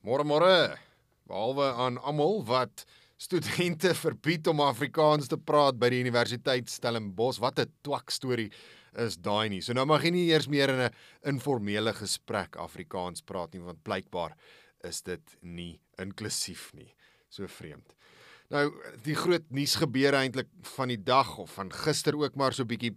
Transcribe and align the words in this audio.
Môre 0.00 0.24
môre. 0.24 0.80
Behalwe 1.28 1.66
aan 1.76 1.98
almal 2.00 2.38
wat 2.48 2.86
studente 3.20 3.92
verbied 4.04 4.48
om 4.48 4.62
Afrikaans 4.64 5.28
te 5.28 5.36
praat 5.36 5.76
by 5.76 5.90
die 5.92 6.00
Universiteit 6.00 6.72
Stellenbosch. 6.72 7.40
Wat 7.42 7.60
'n 7.60 7.68
twak 7.84 8.08
storie 8.08 8.48
is 8.96 9.18
daai 9.20 9.52
nie. 9.52 9.60
So 9.60 9.76
nou 9.76 9.84
mag 9.84 10.02
jy 10.02 10.10
nie 10.10 10.32
eers 10.32 10.48
meer 10.48 10.72
in 10.72 10.80
'n 10.88 10.94
informele 11.28 11.92
gesprek 11.92 12.56
Afrikaans 12.56 13.20
praat 13.20 13.52
nie 13.52 13.60
want 13.60 13.84
blykbaar 13.84 14.32
is 14.88 15.02
dit 15.02 15.36
nie 15.42 15.80
inklusief 15.98 16.72
nie. 16.72 16.94
So 17.28 17.46
vreemd. 17.46 17.92
Nou 18.48 18.72
die 19.04 19.14
groot 19.14 19.44
nuus 19.52 19.76
gebeure 19.76 20.16
eintlik 20.16 20.48
van 20.78 20.88
die 20.88 21.02
dag 21.04 21.36
of 21.38 21.52
van 21.60 21.70
gister 21.70 22.16
ook 22.16 22.36
maar 22.36 22.54
so 22.54 22.64
bietjie 22.64 22.96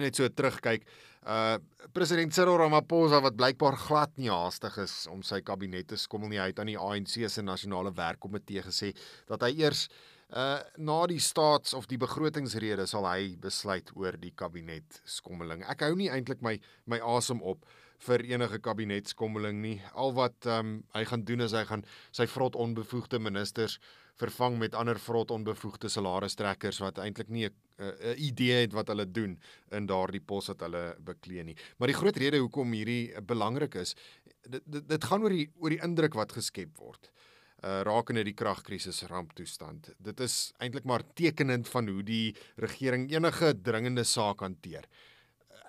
net 0.00 0.16
so 0.16 0.28
terugkyk. 0.28 0.86
Uh 1.22 1.58
president 1.92 2.32
Cyril 2.34 2.56
Ramaphosa 2.58 3.20
wat 3.22 3.36
blykbaar 3.36 3.76
glad 3.76 4.16
nie 4.16 4.30
haastig 4.32 4.78
is 4.80 4.94
om 5.10 5.20
sy 5.26 5.42
kabinet 5.44 5.90
te 5.90 5.98
skommel 6.00 6.32
nie. 6.32 6.40
Hy 6.40 6.48
het 6.50 6.62
aan 6.62 6.70
die 6.72 6.80
ANC 6.80 7.18
se 7.28 7.44
nasionale 7.44 7.92
werkkomitee 7.94 8.64
gesê 8.64 8.92
dat 9.28 9.44
hy 9.46 9.52
eers 9.60 9.88
uh 10.32 10.58
na 10.78 10.98
die 11.10 11.20
staats 11.20 11.76
of 11.76 11.86
die 11.90 12.00
begrotingsrede 12.00 12.86
sal 12.88 13.06
hy 13.10 13.36
besluit 13.40 13.92
oor 13.94 14.16
die 14.16 14.32
kabinet 14.34 15.02
skommeling. 15.04 15.66
Ek 15.68 15.84
hou 15.84 15.94
nie 15.98 16.10
eintlik 16.10 16.42
my 16.42 16.56
my 16.86 17.02
asem 17.04 17.42
op 17.42 17.66
vir 18.02 18.24
enige 18.26 18.58
kabinetskommeling 18.58 19.60
nie. 19.62 19.76
Al 19.94 20.14
wat 20.16 20.46
um, 20.50 20.80
hy 20.96 21.04
gaan 21.08 21.24
doen 21.28 21.44
is 21.46 21.54
hy 21.56 21.64
gaan 21.68 21.84
sy 22.10 22.26
vrot 22.30 22.58
onbevoegde 22.58 23.20
ministers 23.22 23.78
vervang 24.20 24.58
met 24.60 24.74
ander 24.78 24.98
vrot 25.00 25.30
onbevoegde 25.34 25.88
salaristrekkers 25.90 26.80
wat 26.84 26.98
eintlik 27.02 27.30
nie 27.32 27.48
'n 27.48 28.14
idee 28.16 28.60
het 28.62 28.72
wat 28.72 28.88
hulle 28.88 29.06
doen 29.06 29.38
in 29.70 29.86
daardie 29.86 30.20
pos 30.20 30.46
wat 30.52 30.60
hulle 30.60 30.94
beklee 31.00 31.44
nie. 31.44 31.56
Maar 31.78 31.88
die 31.88 31.96
groot 31.96 32.16
rede 32.16 32.38
hoekom 32.38 32.72
hierdie 32.72 33.20
belangrik 33.20 33.74
is, 33.74 33.94
dit 34.46 34.62
dit, 34.66 34.88
dit 34.88 35.04
gaan 35.04 35.22
oor 35.22 35.30
die 35.30 35.48
oor 35.58 35.70
die 35.70 35.82
indruk 35.82 36.14
wat 36.14 36.32
geskep 36.32 36.78
word 36.78 37.10
uh 37.62 37.82
rakende 37.86 38.24
die 38.24 38.34
kragkrisis 38.34 39.04
ramptoestand. 39.06 39.92
Dit 39.98 40.20
is 40.20 40.52
eintlik 40.58 40.84
maar 40.84 41.02
tekenend 41.14 41.68
van 41.68 41.88
hoe 41.88 42.02
die 42.02 42.34
regering 42.56 43.10
enige 43.12 43.54
dringende 43.62 44.04
saak 44.04 44.40
hanteer 44.40 44.88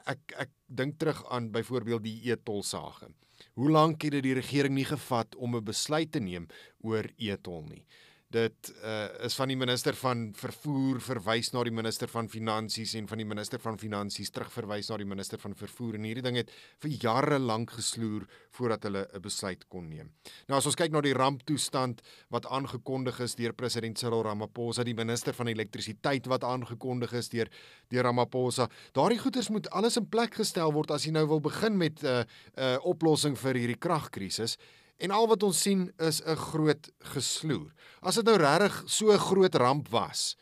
ek 0.05 0.33
ek 0.45 0.49
dink 0.67 0.97
terug 0.99 1.23
aan 1.29 1.51
byvoorbeeld 1.51 2.03
die 2.03 2.31
e-tol 2.31 2.63
sage. 2.63 3.11
Hoe 3.53 3.69
lank 3.69 4.01
het 4.01 4.11
dit 4.11 4.23
die 4.23 4.37
regering 4.37 4.75
nie 4.75 4.87
gevat 4.87 5.35
om 5.35 5.55
'n 5.55 5.63
besluit 5.63 6.11
te 6.11 6.19
neem 6.19 6.47
oor 6.81 7.05
e-tol 7.17 7.63
nie? 7.69 7.85
Dit 8.33 8.69
uh, 8.81 9.05
is 9.27 9.35
van 9.37 9.51
die 9.51 9.57
minister 9.57 9.95
van 9.97 10.23
vervoer 10.37 10.99
verwys 11.03 11.51
na 11.53 11.61
die 11.67 11.73
minister 11.73 12.09
van 12.09 12.29
finansies 12.31 12.95
en 12.97 13.07
van 13.09 13.21
die 13.21 13.27
minister 13.29 13.61
van 13.61 13.77
finansies 13.77 14.33
terugverwys 14.33 14.89
na 14.89 14.97
die 15.01 15.07
minister 15.07 15.41
van 15.41 15.53
vervoer 15.57 15.99
en 15.99 16.07
hierdie 16.07 16.25
ding 16.25 16.39
het 16.41 16.51
vir 16.83 16.95
jare 17.03 17.39
lank 17.41 17.75
gesloer 17.77 18.25
voordat 18.57 18.87
hulle 18.89 19.05
'n 19.13 19.21
besluit 19.21 19.67
kon 19.69 19.87
neem. 19.89 20.11
Nou 20.47 20.57
as 20.57 20.65
ons 20.65 20.75
kyk 20.75 20.91
na 20.91 21.01
die 21.01 21.13
ramptoestand 21.13 22.01
wat 22.29 22.45
aangekondig 22.45 23.19
is 23.19 23.35
deur 23.35 23.53
president 23.53 23.97
Cyril 23.97 24.23
Ramaphosa, 24.23 24.83
die 24.83 24.97
minister 24.97 25.33
van 25.33 25.47
elektrisiteit 25.47 26.25
wat 26.27 26.43
aangekondig 26.43 27.13
is 27.13 27.29
deur 27.29 27.49
deur 27.89 28.03
Ramaphosa, 28.03 28.69
daardie 28.93 29.19
goeders 29.19 29.49
moet 29.49 29.69
alles 29.69 29.97
in 29.97 30.09
plek 30.09 30.33
gestel 30.33 30.73
word 30.73 30.91
as 30.91 31.05
jy 31.05 31.11
nou 31.11 31.27
wil 31.27 31.41
begin 31.41 31.77
met 31.77 32.03
'n 32.03 32.05
uh, 32.05 32.23
'n 32.57 32.61
uh, 32.61 32.77
oplossing 32.83 33.37
vir 33.37 33.53
hierdie 33.55 33.79
kragkrisis. 33.79 34.57
En 35.03 35.11
al 35.11 35.27
wat 35.27 35.43
ons 35.43 35.59
sien 35.59 35.91
is 35.99 36.21
'n 36.23 36.35
groot 36.35 36.91
gesloer. 37.13 37.73
As 38.01 38.15
dit 38.15 38.25
nou 38.25 38.37
regtig 38.37 38.83
so 38.85 39.11
'n 39.11 39.19
groot 39.19 39.55
ramp 39.55 39.89
was, 39.89 40.35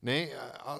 nê, 0.00 0.30
nee, 0.30 0.34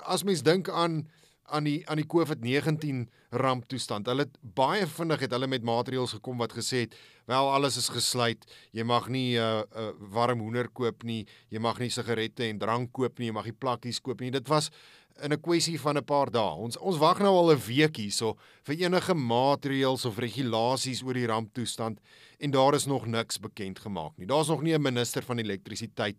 as 0.04 0.22
mens 0.22 0.42
dink 0.42 0.68
aan 0.68 1.08
aan 1.46 1.66
die 1.66 1.88
aan 1.88 2.00
die 2.00 2.06
COVID-19 2.06 3.06
ramptoestand. 3.30 4.06
Hulle 4.06 4.26
het 4.26 4.38
baie 4.40 4.86
vinnig 4.86 5.20
het 5.20 5.34
hulle 5.34 5.46
met 5.46 5.62
maatreëls 5.66 6.16
gekom 6.18 6.38
wat 6.42 6.54
gesê 6.56 6.86
het, 6.86 6.96
wel 7.30 7.50
alles 7.52 7.76
is 7.76 7.88
gesluit. 7.88 8.46
Jy 8.72 8.82
mag 8.82 9.08
nie 9.08 9.38
'n 9.38 9.42
uh, 9.42 9.62
uh, 9.76 9.92
warm 9.98 10.40
hoender 10.40 10.68
koop 10.68 11.02
nie, 11.02 11.26
jy 11.48 11.58
mag 11.58 11.78
nie 11.78 11.90
sigarette 11.90 12.44
en 12.44 12.58
drank 12.58 12.92
koop 12.92 13.18
nie, 13.18 13.26
jy 13.26 13.32
mag 13.32 13.44
nie 13.44 13.58
plakkies 13.58 14.00
koop 14.00 14.20
nie. 14.20 14.30
Dit 14.30 14.48
was 14.48 14.70
in 15.22 15.32
'n 15.32 15.40
kwessie 15.40 15.80
van 15.80 15.96
'n 15.96 16.04
paar 16.04 16.30
dae. 16.30 16.54
Ons 16.56 16.76
ons 16.76 16.98
wag 16.98 17.18
nou 17.18 17.34
al 17.34 17.52
'n 17.52 17.66
week 17.66 17.96
hierso 17.96 18.36
vir 18.64 18.76
enige 18.76 19.14
maatreëls 19.14 20.04
of 20.04 20.18
regulasies 20.18 21.02
oor 21.02 21.14
die 21.14 21.26
ramptoestand 21.26 22.00
en 22.38 22.50
daar 22.50 22.74
is 22.74 22.86
nog 22.86 23.06
niks 23.06 23.38
bekend 23.38 23.78
gemaak 23.78 24.16
nie. 24.16 24.26
Daar's 24.26 24.48
nog 24.48 24.62
nie 24.62 24.74
'n 24.74 24.82
minister 24.82 25.22
van 25.22 25.38
elektrisiteit 25.38 26.16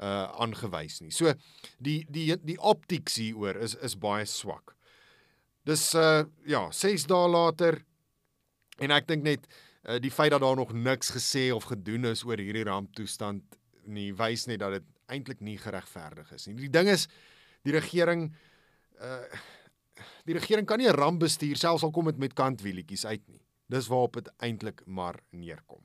uh 0.00 0.26
aangewys 0.42 1.00
nie. 1.00 1.10
So 1.10 1.32
die 1.78 2.04
die 2.10 2.36
die 2.36 2.58
optiek 2.58 3.08
hieroor 3.08 3.56
is 3.56 3.74
is 3.74 3.94
baie 3.98 4.24
swak. 4.24 4.74
Dis 5.64 5.94
uh 5.94 6.24
ja, 6.44 6.70
6 6.70 7.06
dae 7.06 7.28
later 7.28 7.84
en 8.78 8.90
ek 8.90 9.06
dink 9.06 9.22
net 9.22 9.46
uh, 9.88 9.98
die 9.98 10.10
feit 10.10 10.30
dat 10.30 10.40
daar 10.40 10.56
nog 10.56 10.72
niks 10.72 11.10
gesê 11.14 11.52
of 11.54 11.64
gedoen 11.64 12.04
is 12.04 12.24
oor 12.24 12.36
hierdie 12.36 12.64
ramptoestand 12.64 13.42
nie 13.86 14.12
wys 14.14 14.46
net 14.46 14.58
dat 14.58 14.72
dit 14.72 14.82
eintlik 15.06 15.40
nie 15.40 15.58
geregverdig 15.58 16.32
is 16.32 16.46
nie. 16.46 16.56
Die 16.56 16.72
ding 16.72 16.88
is 16.88 17.06
die 17.64 17.72
regering 17.72 18.30
uh 19.00 19.24
die 20.24 20.34
regering 20.34 20.66
kan 20.66 20.78
nie 20.78 20.88
'n 20.88 20.96
ramp 20.96 21.20
bestuur 21.20 21.56
selfs 21.56 21.84
al 21.84 21.90
kom 21.90 22.06
dit 22.06 22.18
met 22.18 22.34
kantwielietjies 22.34 23.04
uit 23.04 23.28
nie. 23.28 23.42
Dis 23.68 23.88
waarop 23.88 24.14
dit 24.14 24.30
eintlik 24.38 24.82
maar 24.86 25.20
neerkom. 25.30 25.84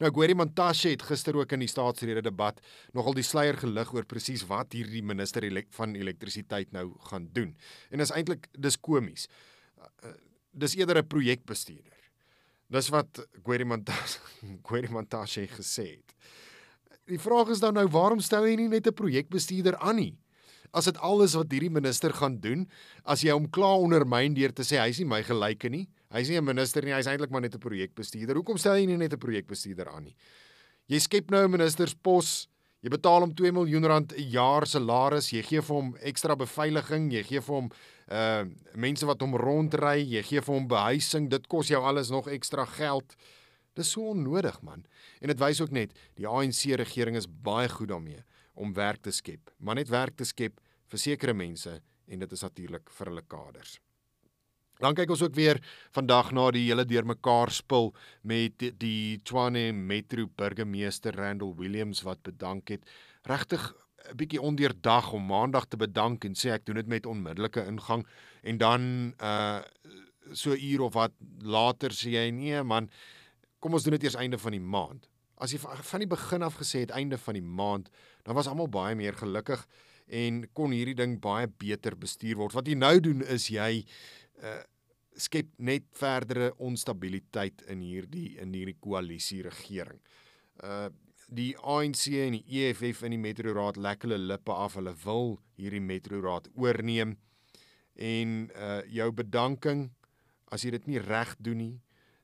Nou 0.00 0.10
Gweri 0.12 0.34
Montashe 0.34 0.92
het 0.94 1.02
gister 1.02 1.36
ook 1.36 1.52
in 1.52 1.60
die 1.64 1.68
staatsrede 1.68 2.22
debat 2.22 2.60
nogal 2.96 3.16
die 3.16 3.26
sluier 3.26 3.56
gelig 3.60 3.92
oor 3.94 4.06
presies 4.08 4.46
wat 4.48 4.72
hierdie 4.72 5.02
minister 5.02 5.44
van 5.76 5.94
elektrisiteit 5.94 6.72
nou 6.72 6.92
gaan 7.10 7.28
doen. 7.32 7.56
En 7.90 8.00
is 8.00 8.12
eintlik 8.14 8.48
dis 8.52 8.80
komies. 8.80 9.28
Uh, 9.78 10.14
dis 10.52 10.76
eerder 10.76 10.98
'n 10.98 11.06
projekbestuurder. 11.06 11.98
Dis 12.68 12.88
wat 12.88 13.26
Gweri 13.44 13.64
Montashe 13.64 14.20
Gweri 14.66 14.88
Montashe 14.88 15.46
gesê 15.46 15.96
het. 15.96 16.14
Die 17.08 17.18
vraag 17.18 17.48
is 17.48 17.60
dan 17.60 17.74
nou 17.74 17.88
waarom 17.88 18.20
stel 18.20 18.44
hy 18.44 18.56
nie 18.56 18.68
net 18.68 18.86
'n 18.86 18.94
projekbestuurder 18.94 19.76
aan 19.76 19.96
nie? 19.96 20.18
As 20.72 20.88
dit 20.88 20.98
alles 21.04 21.34
wat 21.38 21.52
hierdie 21.52 21.72
minister 21.72 22.12
gaan 22.12 22.38
doen, 22.42 22.66
as 23.04 23.22
jy 23.24 23.34
hom 23.34 23.48
klaar 23.50 23.82
ondermyn 23.84 24.34
deur 24.36 24.52
te 24.52 24.66
sê 24.66 24.80
hy's 24.80 25.00
nie 25.00 25.08
my 25.08 25.22
gelyke 25.26 25.70
nie, 25.72 25.86
hy's 26.14 26.28
nie 26.28 26.38
'n 26.38 26.44
minister 26.44 26.84
nie, 26.84 26.92
hy's 26.92 27.06
eintlik 27.06 27.30
maar 27.30 27.42
net 27.42 27.54
'n 27.54 27.60
projekbestuurder. 27.60 28.36
Hoekom 28.36 28.58
stel 28.58 28.76
jy 28.76 28.86
nie 28.86 28.96
net 28.96 29.12
'n 29.12 29.18
projekbestuurder 29.18 29.88
aan 29.88 30.04
nie? 30.04 30.16
Jy 30.88 30.98
skep 30.98 31.30
nou 31.30 31.44
'n 31.44 31.50
ministerspos, 31.50 32.48
jy 32.82 32.90
betaal 32.90 33.20
hom 33.20 33.34
2 33.34 33.52
miljoen 33.52 33.84
rand 33.84 34.12
'n 34.12 34.30
jaar 34.30 34.66
salaris, 34.66 35.32
jy 35.32 35.42
gee 35.42 35.60
vir 35.60 35.76
hom 35.76 35.96
ekstra 36.00 36.36
beveiliging, 36.36 37.12
jy 37.12 37.22
gee 37.22 37.40
vir 37.40 37.54
hom 37.54 37.70
uh 38.10 38.44
mense 38.74 39.04
wat 39.04 39.20
hom 39.20 39.34
rondry, 39.34 40.00
jy 40.00 40.22
gee 40.22 40.40
vir 40.40 40.54
hom 40.54 40.66
behuising, 40.68 41.28
dit 41.28 41.46
kos 41.46 41.68
jou 41.68 41.82
alles 41.82 42.10
nog 42.10 42.26
ekstra 42.26 42.64
geld. 42.64 43.14
Dis 43.74 43.90
so 43.90 44.10
onnodig 44.10 44.62
man. 44.62 44.84
En 45.20 45.28
dit 45.28 45.38
wys 45.38 45.60
ook 45.60 45.70
net 45.70 45.92
die 46.16 46.26
ANC 46.26 46.74
regering 46.76 47.16
is 47.16 47.26
baie 47.26 47.68
goed 47.68 47.88
daarmee 47.88 48.24
om 48.58 48.74
werk 48.74 49.02
te 49.06 49.14
skep, 49.14 49.52
maar 49.58 49.78
net 49.78 49.90
werk 49.92 50.16
te 50.18 50.26
skep 50.26 50.58
vir 50.90 50.98
sekere 50.98 51.34
mense 51.36 51.78
en 52.08 52.24
dit 52.24 52.32
is 52.32 52.42
natuurlik 52.42 52.90
vir 52.90 53.12
hulle 53.12 53.24
kaders. 53.28 53.78
Dan 54.78 54.94
kyk 54.94 55.10
ons 55.10 55.24
ook 55.26 55.34
weer 55.34 55.58
vandag 55.94 56.30
na 56.36 56.44
die 56.54 56.68
hele 56.68 56.84
deurmekaar 56.86 57.50
spil 57.50 57.90
met 58.22 58.62
die, 58.78 59.18
Tshwane 59.26 59.72
Metro 59.74 60.28
burgemeester 60.38 61.16
Randall 61.18 61.56
Williams 61.58 62.04
wat 62.06 62.22
bedank 62.22 62.70
het. 62.70 62.86
Regtig 63.26 63.74
'n 64.08 64.16
bietjie 64.16 64.40
ondeurdag 64.40 65.12
om 65.12 65.26
maandag 65.26 65.66
te 65.66 65.76
bedank 65.76 66.24
en 66.24 66.34
sê 66.34 66.54
ek 66.54 66.64
doen 66.64 66.76
dit 66.76 66.86
met 66.86 67.06
onmiddellike 67.06 67.66
ingang 67.66 68.06
en 68.42 68.58
dan 68.58 69.14
uh 69.20 69.60
so 70.32 70.52
uur 70.52 70.80
of 70.80 70.92
wat 70.92 71.12
later 71.40 71.90
sê 71.90 72.10
hy 72.10 72.30
nee 72.30 72.62
man 72.62 72.90
kom 73.60 73.72
ons 73.72 73.82
doen 73.82 73.96
dit 73.96 74.04
eers 74.04 74.16
einde 74.20 74.38
van 74.38 74.52
die 74.52 74.60
maand. 74.60 75.08
As 75.38 75.54
jy 75.54 75.60
van 75.62 76.02
die 76.02 76.10
begin 76.10 76.42
af 76.42 76.58
gesê 76.58 76.82
het 76.82 76.94
einde 76.96 77.18
van 77.18 77.38
die 77.38 77.44
maand, 77.44 77.90
dan 78.26 78.34
was 78.34 78.48
almal 78.50 78.70
baie 78.70 78.96
meer 78.98 79.14
gelukkig 79.14 79.62
en 80.08 80.42
kon 80.56 80.72
hierdie 80.72 80.96
ding 80.98 81.18
baie 81.22 81.48
beter 81.60 81.96
bestuur 81.98 82.40
word. 82.40 82.56
Wat 82.56 82.68
jy 82.68 82.76
nou 82.78 82.96
doen 83.04 83.22
is 83.26 83.50
jy 83.52 83.84
uh 84.42 84.58
skep 85.18 85.48
net 85.58 85.82
verdere 85.98 86.52
onstabiliteit 86.62 87.64
in 87.72 87.80
hierdie 87.82 88.36
in 88.38 88.52
hierdie 88.54 88.76
koalisie 88.78 89.42
regering. 89.42 89.98
Uh 90.62 90.88
die 91.28 91.52
ANC 91.60 92.06
en 92.22 92.38
die 92.38 92.60
EFF 92.62 93.02
in 93.04 93.12
die 93.12 93.20
Metro 93.20 93.52
Raad 93.52 93.76
lek 93.76 94.06
hulle 94.06 94.16
lippe 94.16 94.54
af. 94.54 94.78
Hulle 94.78 94.94
wil 95.02 95.34
hierdie 95.58 95.82
Metro 95.82 96.22
Raad 96.24 96.46
oorneem 96.54 97.16
en 97.98 98.36
uh 98.54 98.80
jou 98.94 99.10
bedanking 99.12 99.88
as 100.54 100.64
jy 100.64 100.72
dit 100.78 100.86
nie 100.88 101.02
reg 101.02 101.34
doen 101.44 101.60
nie, 101.60 101.74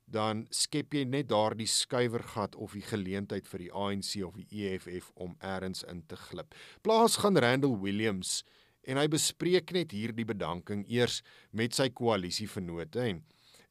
dan 0.05 0.45
skep 0.51 0.95
jy 0.95 1.05
net 1.09 1.31
daardie 1.31 1.69
skuiwergat 1.71 2.57
of 2.57 2.75
die 2.77 2.85
geleentheid 2.85 3.49
vir 3.49 3.65
die 3.65 3.73
ANC 3.73 4.11
of 4.27 4.37
die 4.37 4.65
EFF 4.65 5.11
om 5.15 5.37
eers 5.41 5.85
in 5.89 6.03
te 6.07 6.17
glip. 6.17 6.55
Plaas 6.83 7.17
gaan 7.23 7.41
Randall 7.41 7.79
Williams 7.81 8.43
en 8.85 9.01
hy 9.01 9.07
bespreek 9.09 9.73
net 9.73 9.95
hierdie 9.97 10.27
bedanking 10.29 10.85
eers 10.93 11.23
met 11.53 11.75
sy 11.75 11.89
koalisievennote 11.91 13.01
en 13.01 13.25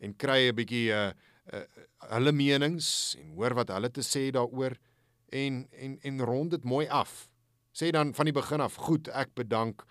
en 0.03 0.13
kry 0.19 0.50
'n 0.50 0.56
bietjie 0.56 0.91
uh, 0.91 1.13
uh, 1.53 1.65
hulle 2.12 2.31
menings 2.36 3.15
en 3.21 3.29
hoor 3.38 3.53
wat 3.56 3.69
hulle 3.71 3.89
te 3.89 4.03
sê 4.03 4.31
daaroor 4.36 4.75
en 5.31 5.68
en 5.71 5.97
en 6.03 6.21
rond 6.21 6.51
dit 6.51 6.63
mooi 6.63 6.88
af. 6.88 7.29
Sê 7.74 7.89
dan 7.91 8.13
van 8.13 8.25
die 8.25 8.36
begin 8.36 8.62
af, 8.62 8.75
goed, 8.75 9.07
ek 9.07 9.33
bedank 9.33 9.86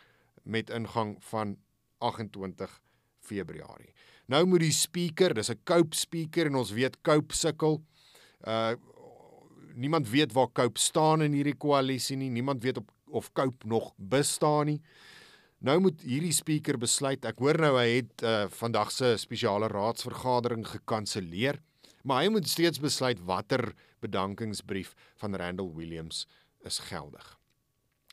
met 0.45 0.71
ingang 0.71 1.17
van 1.31 1.56
28 1.99 2.81
Februarie. 3.23 3.93
Nou 4.31 4.45
moet 4.47 4.65
die 4.65 4.75
speaker, 4.75 5.35
dis 5.35 5.51
'n 5.51 5.61
Cope 5.65 5.97
speaker 5.97 6.47
en 6.47 6.57
ons 6.61 6.73
weet 6.73 7.01
Cope 7.03 7.35
sukkel. 7.35 7.83
Uh 8.47 8.75
niemand 9.75 10.09
weet 10.09 10.33
waar 10.33 10.53
Cope 10.53 10.79
staan 10.79 11.23
in 11.23 11.33
hierdie 11.33 11.57
koalisie 11.57 12.17
nie. 12.17 12.31
Niemand 12.31 12.63
weet 12.63 12.77
op, 12.77 12.91
of 13.09 13.33
Cope 13.33 13.67
nog 13.67 13.93
bestaan 13.97 14.67
nie. 14.67 14.81
Nou 15.63 15.79
moet 15.81 16.01
hierdie 16.03 16.33
speaker 16.33 16.79
besluit. 16.79 17.25
Ek 17.25 17.39
hoor 17.39 17.59
nou 17.63 17.77
hy 17.79 17.87
het 18.01 18.25
uh, 18.27 18.49
vandag 18.51 18.91
se 18.91 19.15
spesiale 19.17 19.69
raadsvergadering 19.71 20.67
gekanselleer, 20.67 21.61
maar 22.03 22.25
hy 22.25 22.33
moet 22.35 22.49
steeds 22.51 22.83
besluit 22.83 23.21
watter 23.29 23.71
bedankingsbrief 24.03 24.97
van 25.23 25.39
Randall 25.39 25.71
Williams 25.77 26.27
is 26.67 26.81
geldig. 26.91 27.39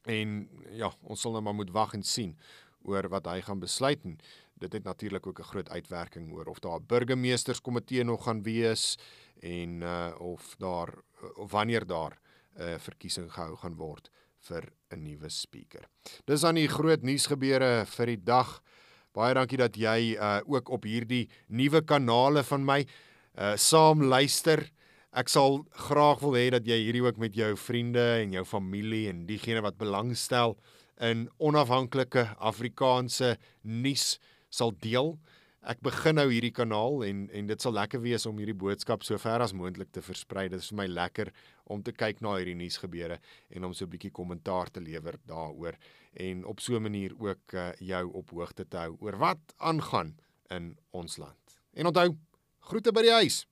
En 0.05 0.43
ja, 0.77 0.91
ons 1.01 1.21
sal 1.21 1.33
nou 1.35 1.41
maar 1.41 1.57
moet 1.57 1.73
wag 1.73 1.95
en 1.97 2.05
sien 2.05 2.37
oor 2.85 3.09
wat 3.11 3.25
hy 3.27 3.41
gaan 3.43 3.59
besluit 3.59 4.05
en 4.05 4.19
dit 4.59 4.73
het 4.73 4.83
natuurlik 4.83 5.27
ook 5.27 5.39
'n 5.39 5.51
groot 5.51 5.69
uitwerking 5.69 6.31
oor 6.33 6.45
of 6.45 6.59
daar 6.59 6.79
'n 6.79 6.85
burgemeesterskomitee 6.85 8.03
nog 8.03 8.23
gaan 8.23 8.43
wees 8.43 8.97
en 9.39 9.81
uh 9.81 10.15
of 10.19 10.55
daar 10.57 10.93
of 11.35 11.51
wanneer 11.51 11.85
daar 11.85 12.19
'n 12.55 12.61
uh, 12.61 12.77
verkiesing 12.77 13.33
gehou 13.33 13.55
gaan 13.55 13.75
word 13.75 14.09
vir 14.37 14.71
'n 14.89 15.03
nuwe 15.03 15.29
speaker. 15.29 15.87
Dis 16.25 16.43
aan 16.43 16.55
die 16.55 16.67
groot 16.67 17.01
nuusgebeure 17.01 17.85
vir 17.85 18.05
die 18.05 18.23
dag. 18.23 18.61
Baie 19.11 19.33
dankie 19.33 19.57
dat 19.57 19.75
jy 19.75 20.15
uh 20.15 20.39
ook 20.45 20.69
op 20.69 20.83
hierdie 20.83 21.29
nuwe 21.47 21.81
kanale 21.81 22.43
van 22.43 22.65
my 22.65 22.85
uh 23.37 23.55
saam 23.55 24.03
luister. 24.03 24.71
Ek 25.11 25.29
sal 25.29 25.65
graag 25.69 26.19
wil 26.19 26.35
hê 26.37 26.49
dat 26.49 26.65
jy 26.65 26.77
hierdie 26.77 27.03
ook 27.03 27.17
met 27.17 27.35
jou 27.35 27.55
vriende 27.57 28.21
en 28.21 28.31
jou 28.31 28.45
familie 28.45 29.09
en 29.09 29.25
diegene 29.25 29.61
wat 29.61 29.77
belangstel 29.77 30.57
in 30.99 31.29
onafhanklike 31.37 32.35
Afrikaanse 32.37 33.37
nuus 33.61 34.19
sal 34.49 34.73
deel. 34.81 35.17
Ek 35.59 35.81
begin 35.83 36.15
nou 36.15 36.29
hierdie 36.31 36.53
kanaal 36.55 37.03
en 37.03 37.25
en 37.35 37.49
dit 37.49 37.61
sal 37.61 37.75
lekker 37.75 38.01
wees 38.01 38.25
om 38.29 38.37
hierdie 38.39 38.55
boodskap 38.55 39.03
so 39.03 39.17
ver 39.19 39.43
as 39.43 39.53
moontlik 39.53 39.91
te 39.91 40.01
versprei. 40.01 40.47
Dit 40.49 40.63
is 40.63 40.69
vir 40.71 40.79
my 40.81 40.87
lekker 40.87 41.33
om 41.65 41.83
te 41.83 41.91
kyk 41.91 42.21
na 42.21 42.37
hierdie 42.37 42.55
nuusgebeure 42.55 43.19
en 43.49 43.67
om 43.67 43.73
so 43.73 43.85
'n 43.85 43.89
bietjie 43.89 44.11
kommentaar 44.11 44.71
te 44.71 44.79
lewer 44.79 45.19
daaroor 45.27 45.75
en 46.13 46.45
op 46.45 46.59
so 46.59 46.75
'n 46.75 46.81
manier 46.81 47.13
ook 47.19 47.53
uh, 47.53 47.71
jou 47.79 48.11
op 48.13 48.29
hoogte 48.29 48.65
te 48.65 48.77
hou 48.77 48.97
oor 48.99 49.17
wat 49.17 49.53
aangaan 49.57 50.15
in 50.49 50.77
ons 50.91 51.17
land. 51.17 51.59
En 51.73 51.85
onthou, 51.85 52.17
groete 52.59 52.91
by 52.91 53.01
die 53.01 53.11
huis. 53.11 53.45